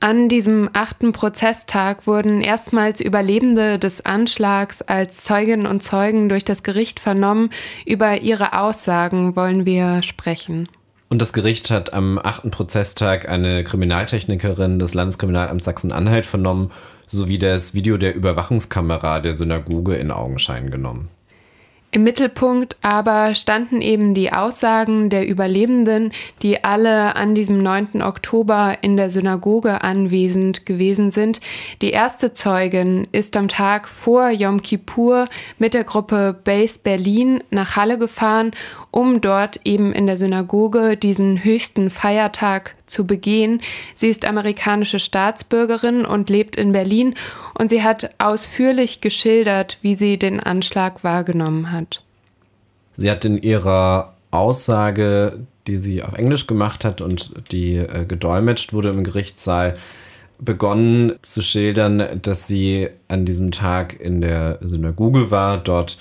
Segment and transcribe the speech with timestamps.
[0.00, 6.62] An diesem achten Prozesstag wurden erstmals Überlebende des Anschlags als Zeuginnen und Zeugen durch das
[6.62, 7.50] Gericht vernommen.
[7.86, 10.68] Über ihre Aussagen wollen wir sprechen.
[11.08, 16.72] Und das Gericht hat am achten Prozesstag eine Kriminaltechnikerin des Landeskriminalamts Sachsen-Anhalt vernommen
[17.06, 21.08] sowie das Video der Überwachungskamera der Synagoge in Augenschein genommen.
[21.94, 26.10] Im Mittelpunkt aber standen eben die Aussagen der Überlebenden,
[26.42, 28.02] die alle an diesem 9.
[28.02, 31.40] Oktober in der Synagoge anwesend gewesen sind.
[31.82, 35.28] Die erste Zeugin ist am Tag vor Yom Kippur
[35.60, 38.50] mit der Gruppe Base Berlin nach Halle gefahren,
[38.90, 43.60] um dort eben in der Synagoge diesen höchsten Feiertag zu begehen.
[43.94, 47.14] Sie ist amerikanische Staatsbürgerin und lebt in Berlin
[47.58, 52.02] und sie hat ausführlich geschildert, wie sie den Anschlag wahrgenommen hat.
[52.96, 58.72] Sie hat in ihrer Aussage, die sie auf Englisch gemacht hat und die äh, gedolmetscht
[58.72, 59.74] wurde im Gerichtssaal,
[60.38, 65.96] begonnen zu schildern, dass sie an diesem Tag in der Synagoge war, dort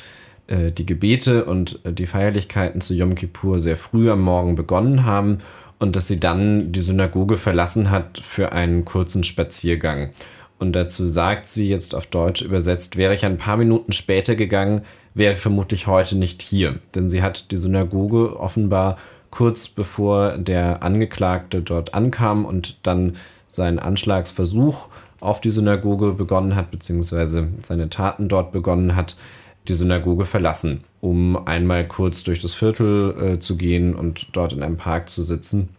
[0.48, 5.06] äh, die Gebete und äh, die Feierlichkeiten zu Yom Kippur sehr früh am Morgen begonnen
[5.06, 5.40] haben
[5.84, 10.12] und dass sie dann die Synagoge verlassen hat für einen kurzen Spaziergang.
[10.58, 14.84] Und dazu sagt sie jetzt auf Deutsch übersetzt, wäre ich ein paar Minuten später gegangen,
[15.14, 16.80] wäre ich vermutlich heute nicht hier.
[16.96, 18.98] Denn sie hat die Synagoge offenbar
[19.30, 23.18] kurz bevor der Angeklagte dort ankam und dann
[23.50, 24.88] seinen Anschlagsversuch
[25.20, 29.18] auf die Synagoge begonnen hat, beziehungsweise seine Taten dort begonnen hat,
[29.68, 34.64] die Synagoge verlassen, um einmal kurz durch das Viertel äh, zu gehen und dort in
[34.64, 35.70] einem Park zu sitzen.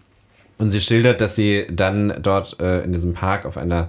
[0.59, 3.89] Und sie schildert, dass sie dann dort äh, in diesem Park auf einer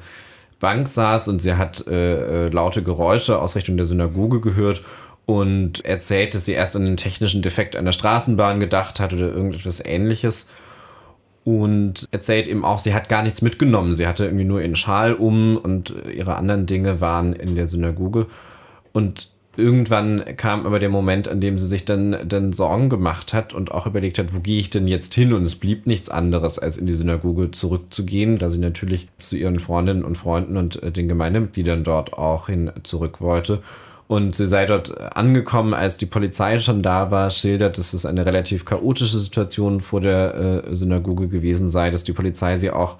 [0.60, 4.84] Bank saß und sie hat äh, äh laute Geräusche aus Richtung der Synagoge gehört
[5.26, 9.84] und erzählt, dass sie erst an den technischen Defekt einer Straßenbahn gedacht hat oder irgendetwas
[9.84, 10.48] ähnliches.
[11.44, 13.94] Und erzählt eben auch, sie hat gar nichts mitgenommen.
[13.94, 18.26] Sie hatte irgendwie nur ihren Schal um und ihre anderen Dinge waren in der Synagoge.
[18.94, 23.54] Und irgendwann kam aber der Moment, an dem sie sich dann, dann Sorgen gemacht hat
[23.54, 25.34] und auch überlegt hat, wo gehe ich denn jetzt hin?
[25.34, 29.60] Und es blieb nichts anderes, als in die Synagoge zurückzugehen, da sie natürlich zu ihren
[29.60, 33.62] Freundinnen und Freunden und äh, den Gemeindemitgliedern dort auch hin zurück wollte.
[34.08, 38.26] Und sie sei dort angekommen, als die Polizei schon da war, schildert, dass es eine
[38.26, 42.98] relativ chaotische Situation vor der äh, Synagoge gewesen sei, dass die Polizei sie auch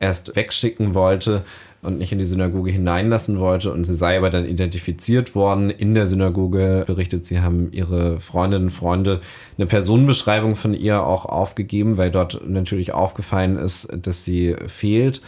[0.00, 1.42] erst wegschicken wollte
[1.82, 3.72] und nicht in die Synagoge hineinlassen wollte.
[3.72, 6.84] Und sie sei aber dann identifiziert worden in der Synagoge.
[6.86, 9.20] Berichtet, sie haben ihre Freundinnen und Freunde
[9.56, 15.22] eine Personenbeschreibung von ihr auch aufgegeben, weil dort natürlich aufgefallen ist, dass sie fehlt.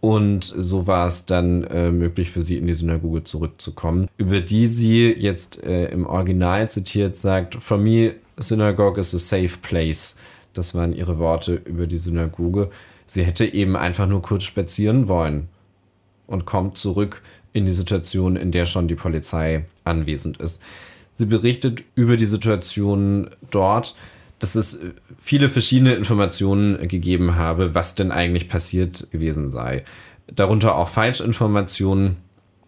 [0.00, 4.68] Und so war es dann äh, möglich für sie in die Synagoge zurückzukommen, über die
[4.68, 10.16] sie jetzt äh, im Original zitiert sagt, For me, synagogue is a safe place.
[10.52, 12.70] Das waren ihre Worte über die Synagoge.
[13.06, 15.48] Sie hätte eben einfach nur kurz spazieren wollen
[16.28, 17.22] und kommt zurück
[17.52, 20.62] in die Situation, in der schon die Polizei anwesend ist.
[21.14, 23.96] Sie berichtet über die Situation dort,
[24.38, 24.78] dass es
[25.18, 29.84] viele verschiedene Informationen gegeben habe, was denn eigentlich passiert gewesen sei.
[30.28, 32.18] Darunter auch Falschinformationen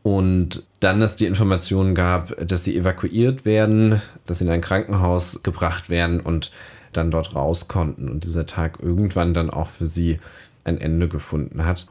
[0.03, 5.43] und dann es die Information gab, dass sie evakuiert werden, dass sie in ein Krankenhaus
[5.43, 6.51] gebracht werden und
[6.93, 10.19] dann dort raus konnten und dieser Tag irgendwann dann auch für sie
[10.65, 11.87] ein Ende gefunden hat.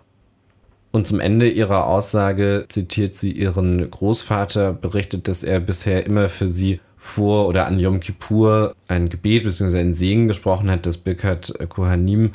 [0.92, 6.48] Und zum Ende ihrer Aussage zitiert sie ihren Großvater, berichtet, dass er bisher immer für
[6.48, 9.80] sie vor oder an Yom Kippur ein Gebet bzw.
[9.80, 12.32] ein Segen gesprochen hat, das Birkat Kohanim,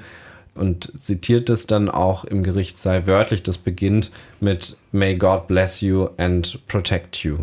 [0.54, 3.42] und zitiert es dann auch im Gerichtssaal wörtlich.
[3.42, 7.38] Das beginnt mit May God bless you and protect you.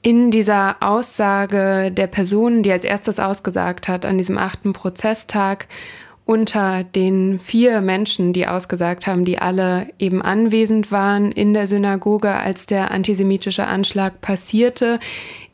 [0.00, 5.66] In dieser Aussage der Person, die als erstes ausgesagt hat an diesem achten Prozesstag,
[6.28, 12.34] unter den vier Menschen, die ausgesagt haben, die alle eben anwesend waren in der Synagoge,
[12.34, 15.00] als der antisemitische Anschlag passierte,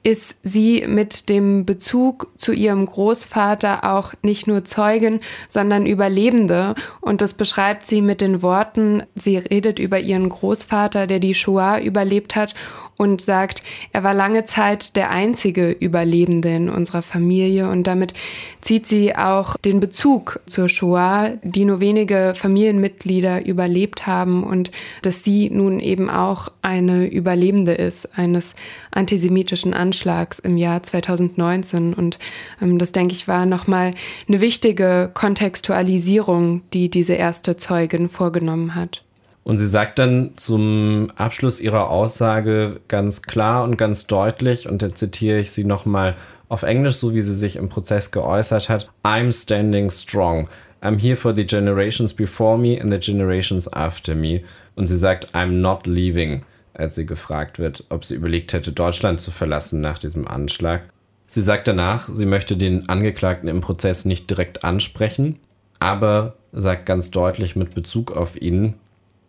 [0.03, 6.75] ist sie mit dem Bezug zu ihrem Großvater auch nicht nur Zeugin, sondern Überlebende.
[7.01, 11.79] Und das beschreibt sie mit den Worten, sie redet über ihren Großvater, der die Shoah
[11.79, 12.55] überlebt hat
[12.97, 13.63] und sagt,
[13.93, 18.15] er war lange Zeit der einzige Überlebende in unserer Familie und damit
[18.61, 24.71] zieht sie auch den Bezug zur Shoah, die nur wenige Familienmitglieder überlebt haben und
[25.03, 28.55] dass sie nun eben auch eine Überlebende ist eines
[28.91, 32.19] antisemitischen Anschlags im Jahr 2019 und
[32.63, 33.93] ähm, das denke ich war nochmal
[34.29, 39.04] eine wichtige Kontextualisierung, die diese erste Zeugin vorgenommen hat.
[39.45, 44.95] Und sie sagt dann zum Abschluss ihrer Aussage ganz klar und ganz deutlich, und da
[44.95, 46.17] zitiere ich sie nochmal
[46.49, 50.49] auf Englisch, so wie sie sich im Prozess geäußert hat, I'm standing strong.
[50.83, 54.43] I'm here for the generations before me and the generations after me.
[54.77, 56.43] Und sie sagt, I'm not leaving,
[56.73, 60.83] als sie gefragt wird, ob sie überlegt hätte, Deutschland zu verlassen nach diesem Anschlag.
[61.27, 65.39] Sie sagt danach, sie möchte den Angeklagten im Prozess nicht direkt ansprechen,
[65.81, 68.75] aber sagt ganz deutlich mit Bezug auf ihn,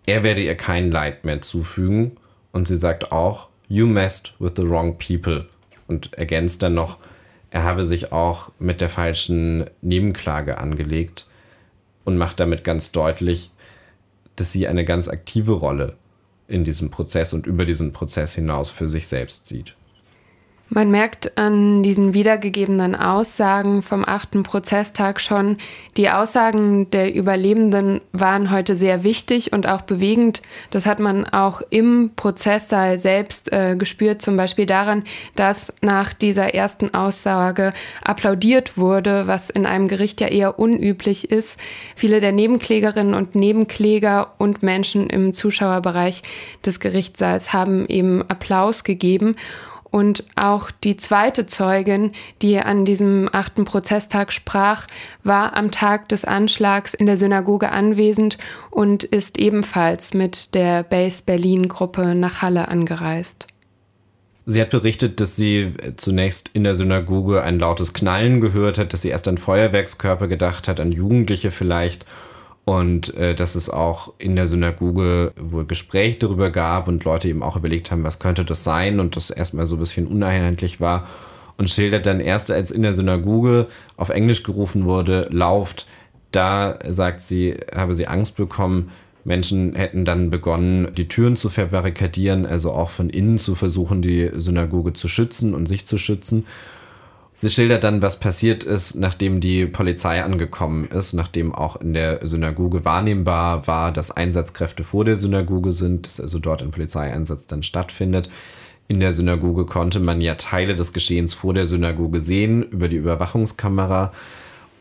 [0.05, 2.17] er werde ihr kein Leid mehr zufügen.
[2.51, 5.47] Und sie sagt auch, you messed with the wrong people.
[5.87, 6.97] Und ergänzt dann noch,
[7.51, 11.27] er habe sich auch mit der falschen Nebenklage angelegt
[12.03, 13.51] und macht damit ganz deutlich,
[14.35, 15.95] dass sie eine ganz aktive Rolle
[16.47, 19.75] in diesem Prozess und über diesen Prozess hinaus für sich selbst sieht.
[20.69, 25.57] Man merkt an diesen wiedergegebenen Aussagen vom achten Prozesstag schon,
[25.95, 30.41] die Aussagen der Überlebenden waren heute sehr wichtig und auch bewegend.
[30.71, 35.03] Das hat man auch im Prozesssaal selbst äh, gespürt, zum Beispiel daran,
[35.35, 37.71] dass nach dieser ersten Aussage
[38.03, 41.59] applaudiert wurde, was in einem Gericht ja eher unüblich ist.
[41.95, 46.23] Viele der Nebenklägerinnen und Nebenkläger und Menschen im Zuschauerbereich
[46.65, 49.35] des Gerichtssaals haben eben Applaus gegeben.
[49.95, 52.11] Und auch die zweite Zeugin,
[52.41, 54.87] die an diesem achten Prozesstag sprach,
[55.23, 58.37] war am Tag des Anschlags in der Synagoge anwesend
[58.71, 63.47] und ist ebenfalls mit der Base Berlin Gruppe nach Halle angereist.
[64.45, 69.01] Sie hat berichtet, dass sie zunächst in der Synagoge ein lautes Knallen gehört hat, dass
[69.01, 72.05] sie erst an Feuerwerkskörper gedacht hat, an Jugendliche vielleicht
[72.65, 77.43] und äh, dass es auch in der Synagoge wohl Gespräche darüber gab und Leute eben
[77.43, 81.07] auch überlegt haben, was könnte das sein und das erstmal so ein bisschen uneinheitlich war
[81.57, 83.67] und schildert dann erst, als in der Synagoge
[83.97, 85.87] auf Englisch gerufen wurde, lauft,
[86.31, 88.91] da sagt sie, habe sie Angst bekommen,
[89.23, 94.31] Menschen hätten dann begonnen, die Türen zu verbarrikadieren, also auch von innen zu versuchen, die
[94.35, 96.45] Synagoge zu schützen und sich zu schützen.
[97.37, 102.25] Sie schildert dann, was passiert ist, nachdem die Polizei angekommen ist, nachdem auch in der
[102.25, 107.61] Synagoge wahrnehmbar war, dass Einsatzkräfte vor der Synagoge sind, dass also dort ein Polizeieinsatz dann
[107.61, 108.29] stattfindet.
[108.87, 112.95] In der Synagoge konnte man ja Teile des Geschehens vor der Synagoge sehen über die
[112.95, 114.13] Überwachungskamera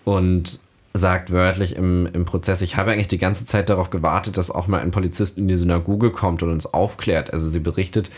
[0.05, 0.61] und
[0.93, 4.69] sagt wörtlich im, im Prozess, ich habe eigentlich die ganze Zeit darauf gewartet, dass auch
[4.69, 7.33] mal ein Polizist in die Synagoge kommt und uns aufklärt.
[7.33, 8.11] Also sie berichtet,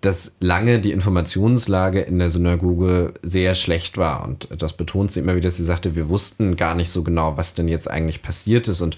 [0.00, 4.24] dass lange die Informationslage in der Synagoge sehr schlecht war.
[4.24, 7.54] Und das betont sie immer wieder, sie sagte, wir wussten gar nicht so genau, was
[7.54, 8.96] denn jetzt eigentlich passiert ist und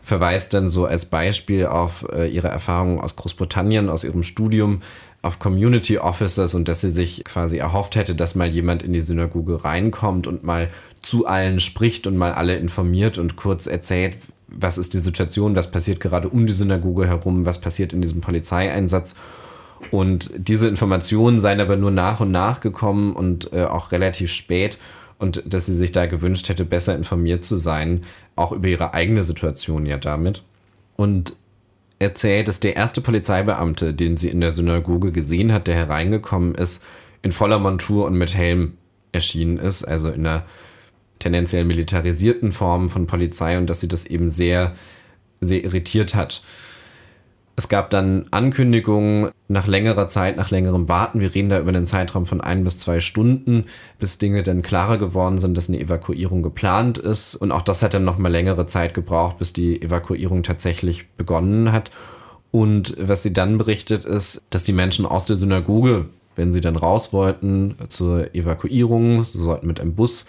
[0.00, 4.80] verweist dann so als Beispiel auf äh, ihre Erfahrungen aus Großbritannien, aus ihrem Studium,
[5.20, 9.00] auf Community Officers und dass sie sich quasi erhofft hätte, dass mal jemand in die
[9.00, 10.70] Synagoge reinkommt und mal
[11.02, 14.16] zu allen spricht und mal alle informiert und kurz erzählt,
[14.46, 18.20] was ist die Situation, was passiert gerade um die Synagoge herum, was passiert in diesem
[18.20, 19.16] Polizeieinsatz.
[19.90, 24.78] Und diese Informationen seien aber nur nach und nach gekommen und äh, auch relativ spät.
[25.18, 29.22] Und dass sie sich da gewünscht hätte, besser informiert zu sein, auch über ihre eigene
[29.22, 30.42] Situation ja damit.
[30.96, 31.36] Und
[31.98, 36.82] erzählt, dass der erste Polizeibeamte, den sie in der Synagoge gesehen hat, der hereingekommen ist,
[37.22, 38.74] in voller Montur und mit Helm
[39.12, 40.44] erschienen ist, also in einer
[41.18, 44.74] tendenziell militarisierten Form von Polizei und dass sie das eben sehr,
[45.40, 46.42] sehr irritiert hat.
[47.58, 51.20] Es gab dann Ankündigungen nach längerer Zeit, nach längerem Warten.
[51.20, 53.64] Wir reden da über einen Zeitraum von ein bis zwei Stunden,
[53.98, 57.34] bis Dinge dann klarer geworden sind, dass eine Evakuierung geplant ist.
[57.34, 61.90] Und auch das hat dann nochmal längere Zeit gebraucht, bis die Evakuierung tatsächlich begonnen hat.
[62.50, 66.76] Und was sie dann berichtet ist, dass die Menschen aus der Synagoge, wenn sie dann
[66.76, 70.26] raus wollten zur Evakuierung, sie sollten mit einem Bus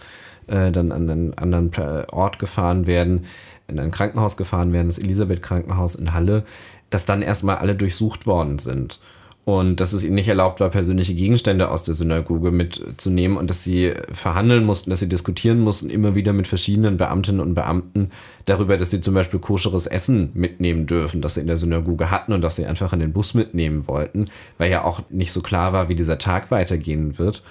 [0.48, 1.72] äh, dann an einen anderen
[2.10, 3.25] Ort gefahren werden,
[3.67, 6.46] in ein Krankenhaus gefahren werden, das Elisabeth Krankenhaus in Halle,
[6.89, 9.00] dass dann erstmal alle durchsucht worden sind.
[9.48, 13.63] Und dass es ihnen nicht erlaubt war, persönliche Gegenstände aus der Synagoge mitzunehmen und dass
[13.63, 18.12] sie verhandeln mussten, dass sie diskutieren mussten, immer wieder mit verschiedenen Beamtinnen und Beamten
[18.44, 22.34] darüber, dass sie zum Beispiel koscheres Essen mitnehmen dürfen, das sie in der Synagoge hatten
[22.34, 24.25] und das sie einfach in den Bus mitnehmen wollten,
[24.58, 27.41] weil ja auch nicht so klar war, wie dieser Tag weitergehen wird.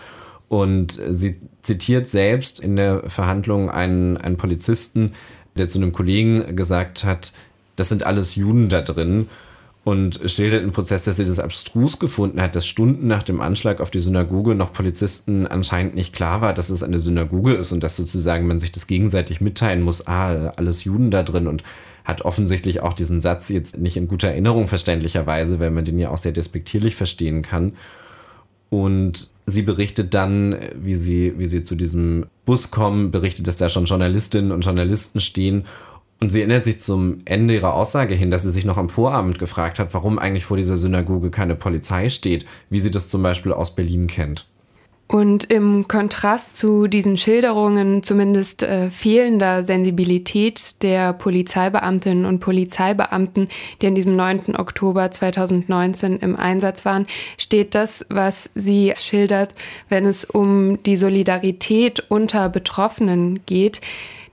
[0.48, 5.12] Und sie zitiert selbst in der Verhandlung einen, einen Polizisten,
[5.56, 7.32] der zu einem Kollegen gesagt hat,
[7.76, 9.28] das sind alles Juden da drin.
[9.84, 13.80] und schildert im Prozess, dass sie das abstrus gefunden hat, dass Stunden nach dem Anschlag
[13.80, 17.84] auf die Synagoge noch Polizisten anscheinend nicht klar war, dass es eine Synagoge ist und
[17.84, 21.62] dass sozusagen man sich das gegenseitig mitteilen muss, ah, alles Juden da drin und
[22.04, 26.10] hat offensichtlich auch diesen Satz jetzt nicht in guter Erinnerung verständlicherweise, weil man den ja
[26.10, 27.74] auch sehr despektierlich verstehen kann.
[28.70, 33.68] Und sie berichtet dann, wie sie, wie sie zu diesem Bus kommen, berichtet, dass da
[33.68, 35.64] schon Journalistinnen und Journalisten stehen
[36.20, 39.38] und sie erinnert sich zum Ende ihrer Aussage hin, dass sie sich noch am Vorabend
[39.38, 43.52] gefragt hat, warum eigentlich vor dieser Synagoge keine Polizei steht, wie sie das zum Beispiel
[43.52, 44.46] aus Berlin kennt.
[45.08, 53.48] Und im Kontrast zu diesen Schilderungen zumindest äh, fehlender Sensibilität der Polizeibeamtinnen und Polizeibeamten,
[53.80, 54.56] die an diesem 9.
[54.56, 57.06] Oktober 2019 im Einsatz waren,
[57.38, 59.54] steht das, was sie schildert,
[59.88, 63.80] wenn es um die Solidarität unter Betroffenen geht.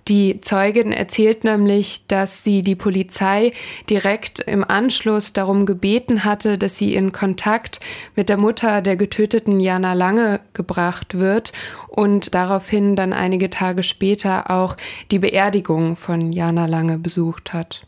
[0.08, 3.54] Die Zeugin erzählt nämlich, dass sie die Polizei
[3.90, 7.80] direkt im Anschluss darum gebeten hatte, dass sie in Kontakt
[8.16, 11.54] mit der Mutter der getöteten Jana Lange gebracht wird
[11.88, 14.76] und daraufhin dann einige Tage später auch
[15.12, 17.86] die Beerdigung von Jana Lange besucht hat.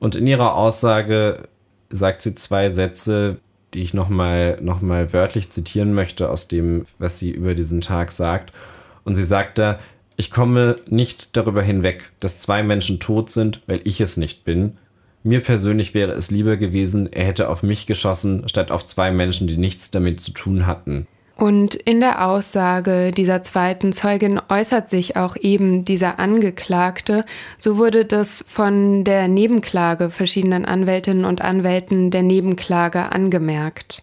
[0.00, 1.48] Und in ihrer Aussage
[1.90, 3.38] sagt sie zwei Sätze,
[3.74, 8.12] die ich nochmal noch mal wörtlich zitieren möchte aus dem, was sie über diesen Tag
[8.12, 8.52] sagt.
[9.04, 9.78] Und sie sagt da,
[10.18, 14.76] ich komme nicht darüber hinweg, dass zwei Menschen tot sind, weil ich es nicht bin.
[15.22, 19.46] Mir persönlich wäre es lieber gewesen, er hätte auf mich geschossen, statt auf zwei Menschen,
[19.46, 21.06] die nichts damit zu tun hatten.
[21.36, 27.24] Und in der Aussage dieser zweiten Zeugin äußert sich auch eben dieser Angeklagte.
[27.56, 34.02] So wurde das von der Nebenklage verschiedenen Anwältinnen und Anwälten der Nebenklage angemerkt.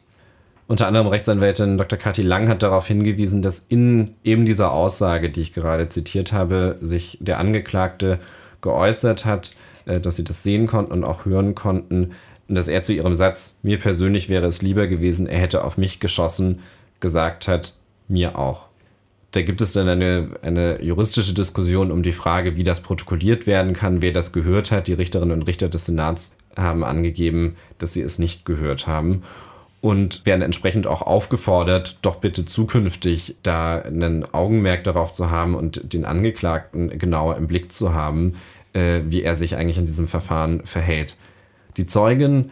[0.67, 1.99] Unter anderem Rechtsanwältin Dr.
[1.99, 6.77] Kathi Lang hat darauf hingewiesen, dass in eben dieser Aussage, die ich gerade zitiert habe,
[6.81, 8.19] sich der Angeklagte
[8.61, 9.55] geäußert hat,
[9.85, 12.13] äh, dass sie das sehen konnten und auch hören konnten,
[12.47, 15.77] und dass er zu ihrem Satz, mir persönlich wäre es lieber gewesen, er hätte auf
[15.77, 16.59] mich geschossen,
[16.99, 17.73] gesagt hat,
[18.07, 18.67] mir auch.
[19.31, 23.73] Da gibt es dann eine, eine juristische Diskussion um die Frage, wie das protokolliert werden
[23.73, 24.87] kann, wer das gehört hat.
[24.87, 29.23] Die Richterinnen und Richter des Senats haben angegeben, dass sie es nicht gehört haben
[29.85, 35.93] und werden entsprechend auch aufgefordert, doch bitte zukünftig da ein Augenmerk darauf zu haben und
[35.93, 38.33] den Angeklagten genauer im Blick zu haben,
[38.73, 41.17] äh, wie er sich eigentlich in diesem Verfahren verhält.
[41.77, 42.49] Die Zeugin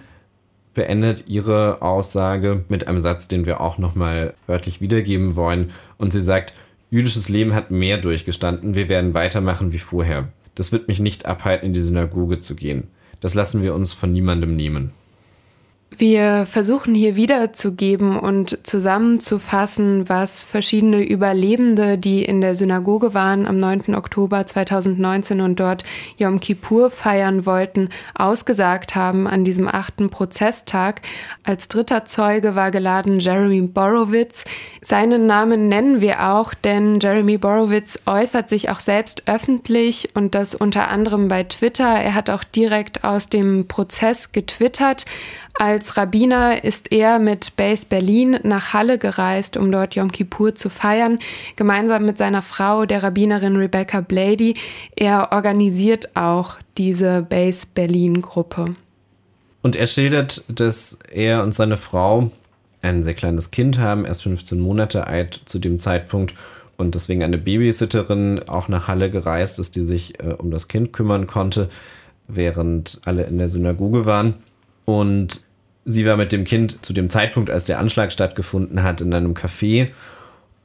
[0.75, 5.71] beendet ihre Aussage mit einem Satz, den wir auch nochmal wörtlich wiedergeben wollen.
[5.97, 6.53] Und sie sagt,
[6.91, 10.27] jüdisches Leben hat mehr durchgestanden, wir werden weitermachen wie vorher.
[10.53, 12.89] Das wird mich nicht abhalten, in die Synagoge zu gehen.
[13.21, 14.91] Das lassen wir uns von niemandem nehmen.
[15.97, 23.59] Wir versuchen hier wiederzugeben und zusammenzufassen, was verschiedene Überlebende, die in der Synagoge waren am
[23.59, 23.93] 9.
[23.93, 25.83] Oktober 2019 und dort
[26.17, 31.01] Yom Kippur feiern wollten, ausgesagt haben an diesem achten Prozesstag.
[31.43, 34.45] Als dritter Zeuge war geladen Jeremy Borowitz.
[34.81, 40.55] Seinen Namen nennen wir auch, denn Jeremy Borowitz äußert sich auch selbst öffentlich und das
[40.55, 41.88] unter anderem bei Twitter.
[41.88, 45.05] Er hat auch direkt aus dem Prozess getwittert.
[45.60, 50.69] Als Rabbiner ist er mit Base Berlin nach Halle gereist, um dort Yom Kippur zu
[50.69, 51.19] feiern,
[51.55, 54.55] gemeinsam mit seiner Frau, der Rabbinerin Rebecca Blady.
[54.95, 58.75] Er organisiert auch diese Base Berlin Gruppe.
[59.62, 62.31] Und er schildert, dass er und seine Frau
[62.81, 66.33] ein sehr kleines Kind haben, erst 15 Monate alt zu dem Zeitpunkt
[66.77, 70.91] und deswegen eine Babysitterin auch nach Halle gereist ist, die sich äh, um das Kind
[70.91, 71.69] kümmern konnte,
[72.27, 74.36] während alle in der Synagoge waren.
[74.86, 75.42] Und
[75.85, 79.33] sie war mit dem Kind zu dem Zeitpunkt, als der Anschlag stattgefunden hat, in einem
[79.33, 79.89] Café.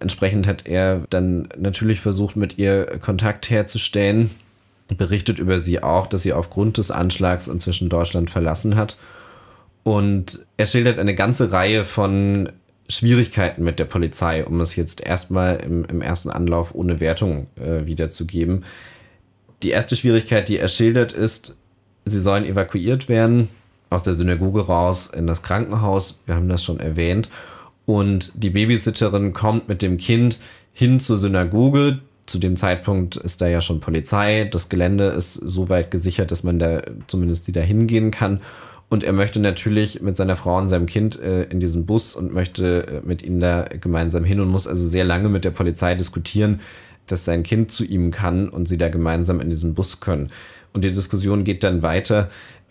[0.01, 4.31] Entsprechend hat er dann natürlich versucht, mit ihr Kontakt herzustellen.
[4.97, 8.97] Berichtet über sie auch, dass sie aufgrund des Anschlags inzwischen Deutschland verlassen hat.
[9.83, 12.51] Und er schildert eine ganze Reihe von
[12.89, 17.85] Schwierigkeiten mit der Polizei, um es jetzt erstmal im, im ersten Anlauf ohne Wertung äh,
[17.85, 18.65] wiederzugeben.
[19.63, 21.55] Die erste Schwierigkeit, die er schildert, ist,
[22.05, 23.49] sie sollen evakuiert werden
[23.91, 26.19] aus der Synagoge raus in das Krankenhaus.
[26.27, 27.31] Wir haben das schon erwähnt.
[27.87, 30.39] Und die Babysitterin kommt mit dem Kind
[30.73, 32.01] hin zur Synagoge.
[32.27, 34.45] Zu dem Zeitpunkt ist da ja schon Polizei.
[34.45, 38.41] Das Gelände ist so weit gesichert, dass man da zumindest sie da hingehen kann.
[38.91, 42.33] Und er möchte natürlich mit seiner Frau und seinem Kind äh, in diesen Bus und
[42.33, 45.95] möchte äh, mit ihnen da gemeinsam hin und muss also sehr lange mit der Polizei
[45.95, 46.61] diskutieren,
[47.07, 50.29] dass sein Kind zu ihm kann und sie da gemeinsam in diesen Bus können.
[50.73, 52.31] Und die Diskussion geht dann weiter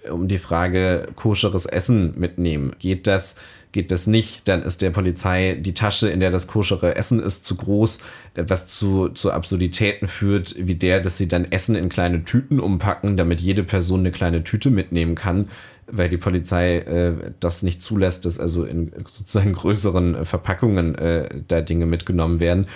[0.09, 2.73] um die Frage koscheres Essen mitnehmen.
[2.79, 3.35] Geht das,
[3.71, 7.45] geht das nicht, dann ist der Polizei die Tasche, in der das koschere Essen ist,
[7.45, 7.99] zu groß,
[8.35, 13.17] was zu, zu Absurditäten führt, wie der, dass sie dann Essen in kleine Tüten umpacken,
[13.17, 15.49] damit jede Person eine kleine Tüte mitnehmen kann,
[15.85, 21.61] weil die Polizei äh, das nicht zulässt, dass also in sozusagen größeren Verpackungen äh, da
[21.61, 22.67] Dinge mitgenommen werden.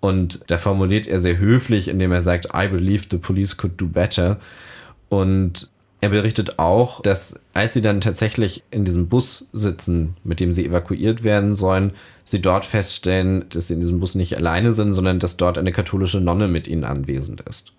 [0.00, 3.86] Und da formuliert er sehr höflich, indem er sagt, I believe the police could do
[3.86, 4.38] better.
[5.08, 5.70] Und
[6.00, 10.66] er berichtet auch, dass als sie dann tatsächlich in diesem Bus sitzen, mit dem sie
[10.66, 11.92] evakuiert werden sollen,
[12.24, 15.72] sie dort feststellen, dass sie in diesem Bus nicht alleine sind, sondern dass dort eine
[15.72, 17.72] katholische Nonne mit ihnen anwesend ist.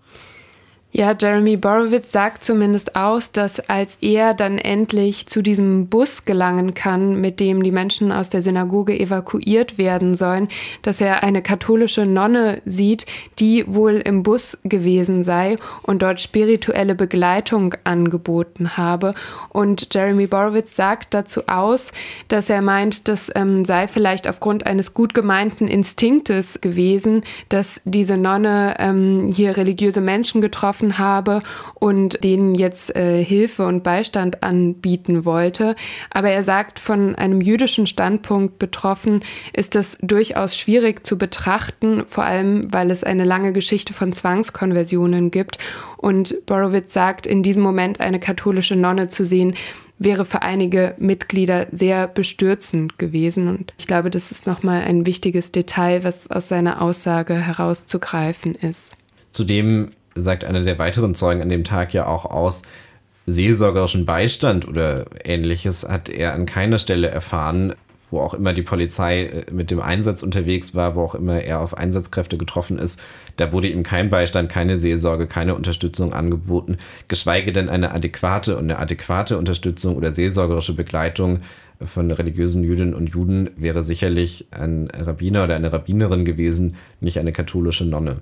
[0.94, 6.74] Ja, Jeremy Borowitz sagt zumindest aus, dass als er dann endlich zu diesem Bus gelangen
[6.74, 10.50] kann, mit dem die Menschen aus der Synagoge evakuiert werden sollen,
[10.82, 13.06] dass er eine katholische Nonne sieht,
[13.40, 19.14] die wohl im Bus gewesen sei und dort spirituelle Begleitung angeboten habe.
[19.48, 21.94] Und Jeremy Borowitz sagt dazu aus,
[22.28, 28.18] dass er meint, das ähm, sei vielleicht aufgrund eines gut gemeinten Instinktes gewesen, dass diese
[28.18, 31.42] Nonne ähm, hier religiöse Menschen getroffen getroffen habe
[31.76, 35.76] und denen jetzt äh, Hilfe und Beistand anbieten wollte.
[36.12, 39.24] Aber er sagt, von einem jüdischen Standpunkt betroffen
[39.54, 45.32] ist es durchaus schwierig zu betrachten, vor allem weil es eine lange Geschichte von Zwangskonversionen
[45.32, 45.58] gibt.
[45.98, 49.56] Und Borowitz sagt, in diesem Moment eine katholische Nonne zu sehen,
[50.00, 53.48] wäre für einige Mitglieder sehr bestürzend gewesen.
[53.48, 58.98] Und ich glaube, das ist nochmal ein wichtiges Detail, was aus seiner Aussage herauszugreifen ist.
[59.32, 62.64] Zudem sagt einer der weiteren Zeugen an dem Tag ja auch aus,
[63.28, 67.76] seelsorgerischen Beistand oder ähnliches hat er an keiner Stelle erfahren,
[68.10, 71.62] wo auch immer die Polizei äh, mit dem Einsatz unterwegs war, wo auch immer er
[71.62, 73.00] auf Einsatzkräfte getroffen ist.
[73.38, 76.78] Da wurde ihm kein Beistand, keine Seelsorge, keine Unterstützung angeboten,
[77.08, 81.40] geschweige denn eine adäquate und eine adäquate Unterstützung oder seelsorgerische Begleitung
[81.84, 87.32] von religiösen Jüdinnen und Juden wäre sicherlich ein Rabbiner oder eine Rabbinerin gewesen, nicht eine
[87.32, 88.18] katholische Nonne.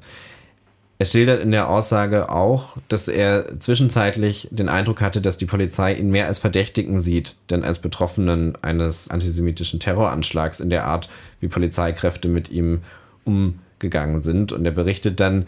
[1.01, 5.93] Er schildert in der Aussage auch, dass er zwischenzeitlich den Eindruck hatte, dass die Polizei
[5.93, 11.07] ihn mehr als Verdächtigen sieht, denn als Betroffenen eines antisemitischen Terroranschlags in der Art,
[11.39, 12.81] wie Polizeikräfte mit ihm
[13.23, 14.51] umgegangen sind.
[14.51, 15.45] Und er berichtet dann,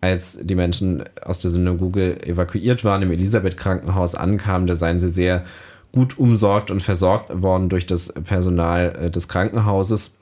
[0.00, 5.44] als die Menschen aus der Synagoge evakuiert waren, im Elisabeth-Krankenhaus ankamen, da seien sie sehr
[5.92, 10.16] gut umsorgt und versorgt worden durch das Personal äh, des Krankenhauses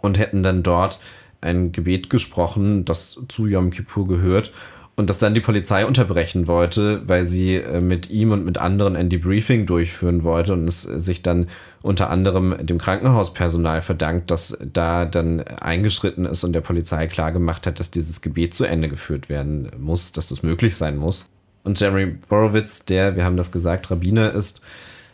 [0.00, 1.00] und hätten dann dort
[1.40, 4.52] ein Gebet gesprochen, das zu Yom Kippur gehört
[4.96, 8.96] und das dann die Polizei unterbrechen wollte, weil sie äh, mit ihm und mit anderen
[8.96, 11.48] ein Debriefing durchführen wollte und es sich dann
[11.80, 17.80] unter anderem dem Krankenhauspersonal verdankt, dass da dann eingeschritten ist und der Polizei klargemacht hat,
[17.80, 21.30] dass dieses Gebet zu Ende geführt werden muss, dass das möglich sein muss.
[21.62, 24.60] Und Jeremy Borowitz, der, wir haben das gesagt, Rabbiner ist,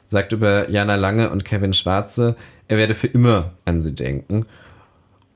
[0.07, 2.35] sagt über Jana Lange und Kevin Schwarze,
[2.67, 4.47] er werde für immer an sie denken.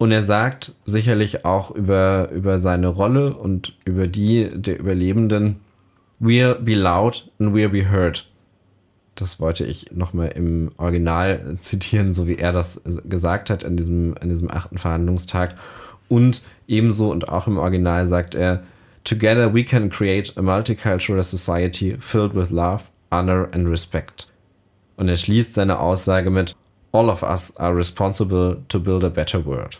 [0.01, 5.61] Und er sagt sicherlich auch über, über seine Rolle und über die der Überlebenden,
[6.19, 8.27] we'll be loud and we'll be heard.
[9.15, 14.15] Das wollte ich nochmal im Original zitieren, so wie er das gesagt hat an diesem,
[14.19, 15.57] an diesem achten Verhandlungstag.
[16.09, 18.63] Und ebenso und auch im Original sagt er,
[19.05, 24.29] Together we can create a multicultural society filled with love, honor and respect.
[24.97, 26.57] Und er schließt seine Aussage mit
[26.91, 29.79] All of us are responsible to build a better world.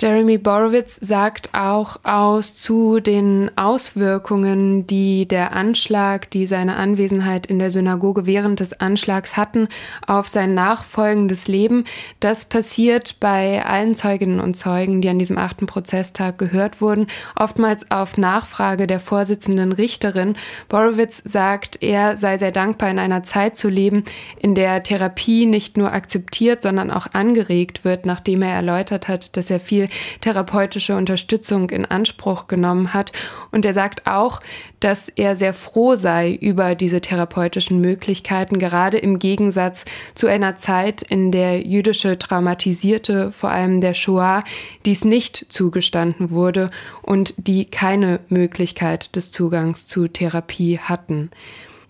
[0.00, 7.60] Jeremy Borowitz sagt auch aus zu den Auswirkungen, die der Anschlag, die seine Anwesenheit in
[7.60, 9.68] der Synagoge während des Anschlags hatten,
[10.04, 11.84] auf sein nachfolgendes Leben.
[12.18, 17.88] Das passiert bei allen Zeuginnen und Zeugen, die an diesem achten Prozesstag gehört wurden, oftmals
[17.92, 20.34] auf Nachfrage der Vorsitzenden Richterin.
[20.68, 24.04] Borowitz sagt, er sei sehr dankbar, in einer Zeit zu leben,
[24.40, 29.48] in der Therapie nicht nur akzeptiert, sondern auch angeregt wird, nachdem er erläutert hat, dass
[29.48, 29.81] er viel
[30.20, 33.12] therapeutische Unterstützung in Anspruch genommen hat.
[33.50, 34.40] Und er sagt auch,
[34.80, 41.02] dass er sehr froh sei über diese therapeutischen Möglichkeiten, gerade im Gegensatz zu einer Zeit,
[41.02, 44.44] in der jüdische Traumatisierte, vor allem der Shoah,
[44.84, 46.70] dies nicht zugestanden wurde
[47.02, 51.30] und die keine Möglichkeit des Zugangs zu Therapie hatten.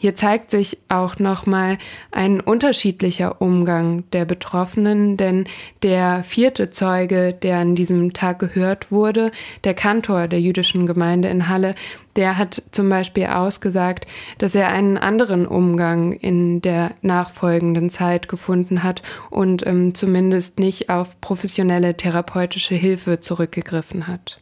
[0.03, 1.79] Hier zeigt sich auch nochmal
[2.11, 5.45] ein unterschiedlicher Umgang der Betroffenen, denn
[5.85, 9.31] der vierte Zeuge, der an diesem Tag gehört wurde,
[9.62, 11.77] der Kantor der jüdischen Gemeinde in Halle,
[12.17, 18.83] der hat zum Beispiel ausgesagt, dass er einen anderen Umgang in der nachfolgenden Zeit gefunden
[18.83, 24.41] hat und ähm, zumindest nicht auf professionelle therapeutische Hilfe zurückgegriffen hat.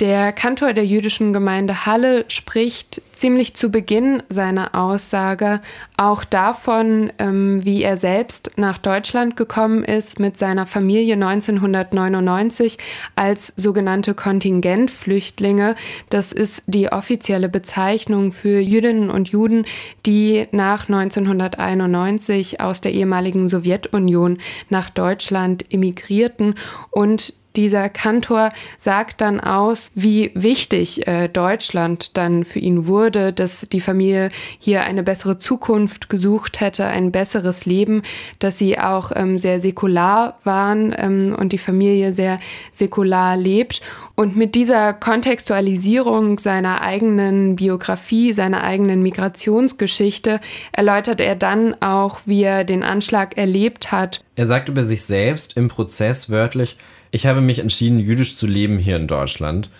[0.00, 5.60] Der Kantor der jüdischen Gemeinde Halle spricht ziemlich zu Beginn seiner Aussage
[5.96, 12.78] auch davon, ähm, wie er selbst nach Deutschland gekommen ist mit seiner Familie 1999
[13.16, 15.74] als sogenannte Kontingentflüchtlinge.
[16.10, 19.64] Das ist die offizielle Bezeichnung für Jüdinnen und Juden,
[20.06, 26.54] die nach 1991 aus der ehemaligen Sowjetunion nach Deutschland emigrierten
[26.92, 33.66] und dieser Kantor sagt dann aus, wie wichtig äh, Deutschland dann für ihn wurde, dass
[33.72, 38.02] die Familie hier eine bessere Zukunft gesucht hätte, ein besseres Leben,
[38.38, 42.38] dass sie auch ähm, sehr säkular waren ähm, und die Familie sehr
[42.72, 43.80] säkular lebt.
[44.14, 50.40] Und mit dieser Kontextualisierung seiner eigenen Biografie, seiner eigenen Migrationsgeschichte
[50.72, 54.22] erläutert er dann auch, wie er den Anschlag erlebt hat.
[54.36, 56.76] Er sagt über sich selbst im Prozess wörtlich,
[57.10, 59.70] ich habe mich entschieden, jüdisch zu leben hier in Deutschland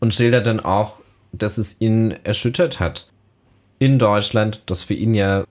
[0.00, 1.00] und schildert dann auch,
[1.32, 3.08] dass es ihn erschüttert hat.
[3.78, 5.44] In Deutschland, das für ihn ja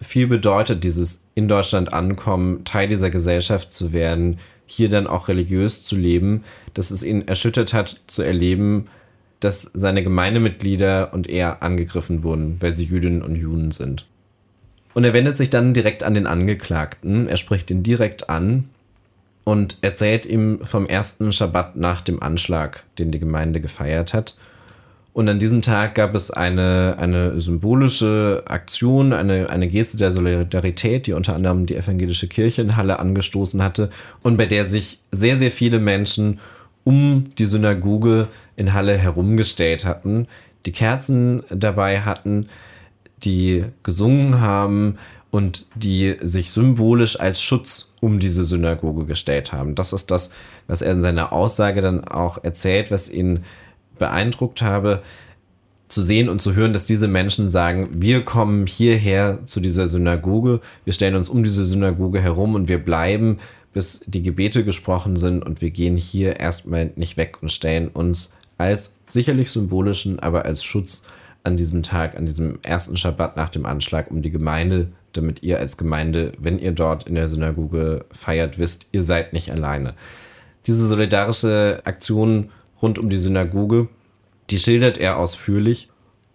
[0.00, 5.84] viel bedeutet, dieses in Deutschland ankommen, Teil dieser Gesellschaft zu werden, hier dann auch religiös
[5.84, 8.88] zu leben, dass es ihn erschüttert hat zu erleben,
[9.40, 14.06] dass seine Gemeindemitglieder und er angegriffen wurden, weil sie Jüdinnen und Juden sind.
[14.94, 18.70] Und er wendet sich dann direkt an den Angeklagten, er spricht ihn direkt an
[19.46, 24.34] und erzählt ihm vom ersten Schabbat nach dem Anschlag, den die Gemeinde gefeiert hat.
[25.12, 31.06] Und an diesem Tag gab es eine, eine symbolische Aktion, eine, eine Geste der Solidarität,
[31.06, 35.36] die unter anderem die evangelische Kirche in Halle angestoßen hatte und bei der sich sehr,
[35.36, 36.40] sehr viele Menschen
[36.82, 40.26] um die Synagoge in Halle herumgestellt hatten,
[40.66, 42.48] die Kerzen dabei hatten,
[43.22, 44.98] die gesungen haben
[45.36, 49.74] und die sich symbolisch als Schutz um diese Synagoge gestellt haben.
[49.74, 50.30] Das ist das,
[50.66, 53.44] was er in seiner Aussage dann auch erzählt, was ihn
[53.98, 55.02] beeindruckt habe,
[55.88, 60.62] zu sehen und zu hören, dass diese Menschen sagen, wir kommen hierher zu dieser Synagoge,
[60.84, 63.36] wir stellen uns um diese Synagoge herum und wir bleiben,
[63.74, 68.32] bis die Gebete gesprochen sind und wir gehen hier erstmal nicht weg und stellen uns
[68.56, 71.02] als sicherlich symbolischen, aber als Schutz
[71.44, 75.58] an diesem Tag, an diesem ersten Schabbat nach dem Anschlag um die Gemeinde damit ihr
[75.58, 79.94] als Gemeinde, wenn ihr dort in der Synagoge feiert, wisst, ihr seid nicht alleine.
[80.66, 82.50] Diese solidarische Aktion
[82.82, 83.88] rund um die Synagoge,
[84.50, 85.88] die schildert er ausführlich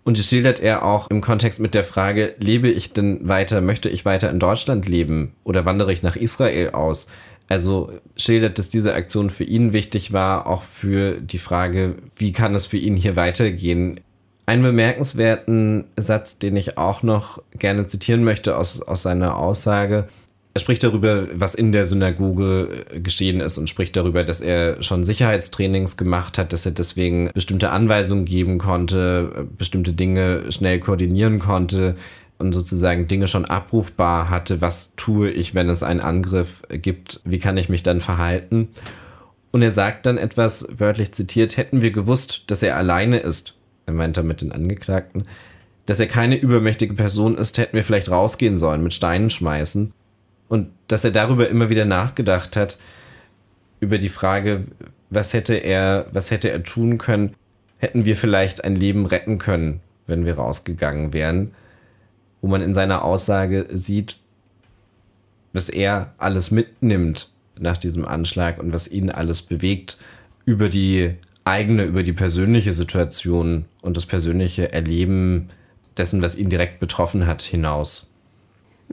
[0.04, 3.90] und die schildert er auch im Kontext mit der Frage, lebe ich denn weiter, möchte
[3.90, 7.08] ich weiter in Deutschland leben oder wandere ich nach Israel aus?
[7.48, 12.56] Also schildert, dass diese Aktion für ihn wichtig war, auch für die Frage, wie kann
[12.56, 14.00] es für ihn hier weitergehen
[14.46, 20.08] einen bemerkenswerten Satz, den ich auch noch gerne zitieren möchte aus, aus seiner Aussage.
[20.54, 24.84] Er spricht darüber, was in der Synagoge äh, geschehen ist und spricht darüber, dass er
[24.84, 31.40] schon Sicherheitstrainings gemacht hat, dass er deswegen bestimmte Anweisungen geben konnte, bestimmte Dinge schnell koordinieren
[31.40, 31.96] konnte
[32.38, 34.60] und sozusagen Dinge schon abrufbar hatte.
[34.60, 37.22] Was tue ich, wenn es einen Angriff gibt?
[37.24, 38.70] Wie kann ich mich dann verhalten?
[39.52, 43.94] Und er sagt dann etwas wörtlich zitiert, hätten wir gewusst, dass er alleine ist, er
[43.94, 45.26] meint damit den Angeklagten,
[45.86, 49.94] dass er keine übermächtige Person ist, hätten wir vielleicht rausgehen sollen, mit Steinen schmeißen.
[50.48, 52.78] Und dass er darüber immer wieder nachgedacht hat,
[53.80, 54.66] über die Frage,
[55.10, 57.36] was hätte er, was hätte er tun können,
[57.78, 61.52] hätten wir vielleicht ein Leben retten können, wenn wir rausgegangen wären.
[62.42, 64.18] Wo man in seiner Aussage sieht,
[65.54, 69.98] was er alles mitnimmt nach diesem Anschlag und was ihn alles bewegt
[70.46, 75.50] über die eigene, über die persönliche Situation und das persönliche Erleben
[75.98, 78.11] dessen, was ihn direkt betroffen hat, hinaus.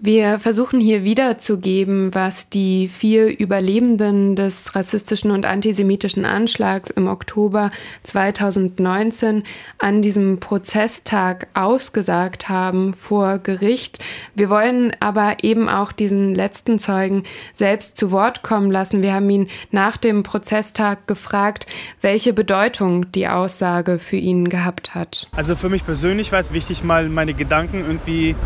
[0.01, 7.73] Wir versuchen hier wiederzugeben, was die vier Überlebenden des rassistischen und antisemitischen Anschlags im Oktober
[8.05, 9.43] 2019
[9.79, 13.99] an diesem Prozesstag ausgesagt haben vor Gericht.
[14.37, 19.03] Wir wollen aber eben auch diesen letzten Zeugen selbst zu Wort kommen lassen.
[19.03, 21.67] Wir haben ihn nach dem Prozesstag gefragt,
[22.03, 25.29] welche Bedeutung die Aussage für ihn gehabt hat.
[25.33, 28.37] Also für mich persönlich war es wichtig, mal meine Gedanken irgendwie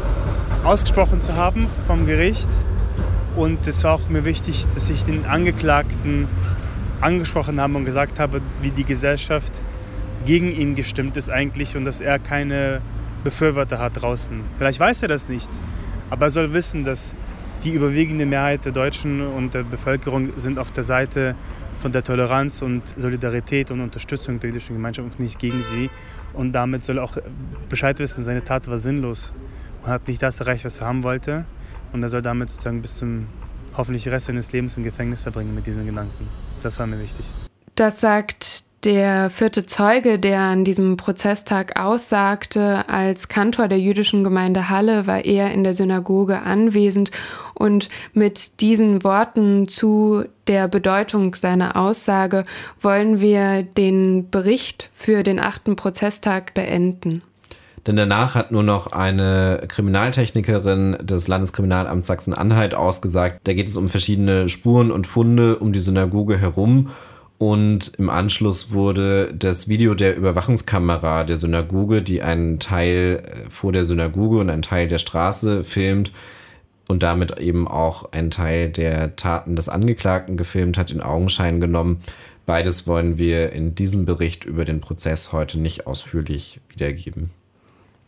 [0.64, 2.48] ausgesprochen zu haben vom Gericht.
[3.34, 6.28] Und es war auch mir wichtig, dass ich den Angeklagten
[7.00, 9.60] angesprochen habe und gesagt habe, wie die Gesellschaft
[10.24, 12.80] gegen ihn gestimmt ist eigentlich und dass er keine
[13.24, 14.40] Befürworter hat draußen.
[14.58, 15.50] Vielleicht weiß er das nicht,
[16.10, 17.14] aber er soll wissen, dass
[17.64, 21.34] die überwiegende Mehrheit der Deutschen und der Bevölkerung sind auf der Seite
[21.80, 25.90] von der Toleranz und Solidarität und Unterstützung der jüdischen Gemeinschaft und nicht gegen sie.
[26.32, 27.16] Und damit soll er auch
[27.68, 29.32] Bescheid wissen, seine Tat war sinnlos
[29.82, 31.44] und hat nicht das erreicht, was er haben wollte.
[31.92, 33.26] Und er soll damit sozusagen bis zum
[33.76, 36.28] hoffentlich Rest seines Lebens im Gefängnis verbringen mit diesen Gedanken.
[36.62, 37.26] Das war mir wichtig.
[37.74, 44.68] Das sagt Der vierte Zeuge, der an diesem Prozesstag aussagte, als Kantor der jüdischen Gemeinde
[44.70, 47.12] Halle, war er in der Synagoge anwesend
[47.54, 52.44] und mit diesen Worten zu der Bedeutung seiner Aussage
[52.80, 57.22] wollen wir den Bericht für den achten Prozesstag beenden.
[57.86, 63.40] Denn danach hat nur noch eine Kriminaltechnikerin des Landeskriminalamts Sachsen-Anhalt ausgesagt.
[63.44, 66.90] Da geht es um verschiedene Spuren und Funde um die Synagoge herum
[67.42, 73.72] und im Anschluss wurde das Video der Überwachungskamera der Synagoge, die einen Teil äh, vor
[73.72, 76.12] der Synagoge und einen Teil der Straße filmt
[76.86, 82.00] und damit eben auch einen Teil der Taten des Angeklagten gefilmt hat, in Augenschein genommen.
[82.46, 87.30] Beides wollen wir in diesem Bericht über den Prozess heute nicht ausführlich wiedergeben.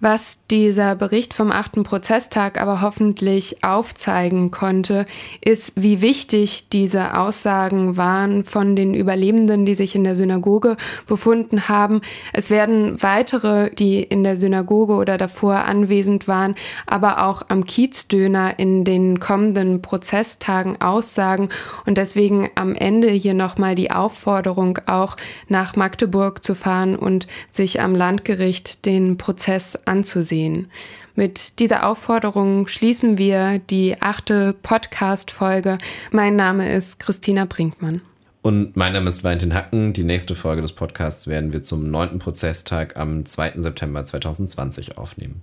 [0.04, 5.06] Was dieser Bericht vom achten Prozesstag aber hoffentlich aufzeigen konnte,
[5.40, 11.70] ist, wie wichtig diese Aussagen waren von den Überlebenden, die sich in der Synagoge befunden
[11.70, 12.02] haben.
[12.34, 16.54] Es werden weitere, die in der Synagoge oder davor anwesend waren,
[16.86, 21.48] aber auch am Kiezdöner in den kommenden Prozesstagen aussagen.
[21.86, 25.16] Und deswegen am Ende hier nochmal die Aufforderung, auch
[25.48, 30.70] nach Magdeburg zu fahren und sich am Landgericht den Prozess anzusehen anzusehen.
[31.14, 35.78] Mit dieser Aufforderung schließen wir die achte Podcast-Folge.
[36.10, 38.02] Mein Name ist Christina Brinkmann.
[38.42, 39.92] Und mein Name ist Valentin Hacken.
[39.92, 43.54] Die nächste Folge des Podcasts werden wir zum neunten Prozesstag am 2.
[43.58, 45.40] September 2020 aufnehmen.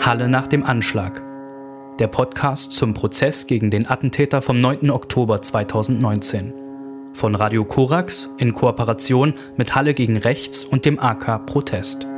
[0.00, 1.22] Halle nach dem Anschlag.
[1.98, 4.88] Der Podcast zum Prozess gegen den Attentäter vom 9.
[4.90, 6.54] Oktober 2019.
[7.12, 12.09] Von Radio Korax in Kooperation mit Halle gegen Rechts und dem AK Protest.